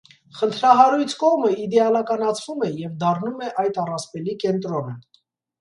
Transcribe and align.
Խնդրահարույց 0.37 1.13
կողմը 1.23 1.51
իդեալականացվում 1.65 2.65
է 2.69 2.71
և 2.79 2.97
դառնում 3.05 3.47
է 3.49 3.53
այդ 3.65 3.81
առասպելի 3.85 4.37
կենտրոնը։ 4.47 4.99